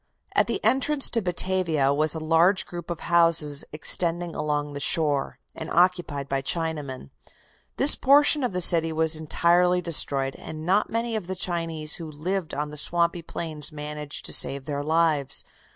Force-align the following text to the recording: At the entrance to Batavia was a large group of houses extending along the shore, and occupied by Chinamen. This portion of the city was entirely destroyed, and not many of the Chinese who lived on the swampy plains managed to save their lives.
At 0.33 0.47
the 0.47 0.63
entrance 0.63 1.11
to 1.11 1.21
Batavia 1.21 1.93
was 1.93 2.15
a 2.15 2.19
large 2.19 2.65
group 2.65 2.89
of 2.89 3.01
houses 3.01 3.63
extending 3.71 4.33
along 4.33 4.73
the 4.73 4.79
shore, 4.79 5.37
and 5.53 5.69
occupied 5.69 6.27
by 6.27 6.41
Chinamen. 6.41 7.11
This 7.77 7.93
portion 7.95 8.43
of 8.43 8.51
the 8.51 8.61
city 8.61 8.91
was 8.91 9.15
entirely 9.15 9.79
destroyed, 9.79 10.35
and 10.37 10.65
not 10.65 10.89
many 10.89 11.15
of 11.15 11.27
the 11.27 11.35
Chinese 11.35 11.97
who 11.97 12.11
lived 12.11 12.55
on 12.55 12.71
the 12.71 12.77
swampy 12.77 13.21
plains 13.21 13.71
managed 13.71 14.25
to 14.25 14.33
save 14.33 14.65
their 14.65 14.83
lives. 14.83 15.45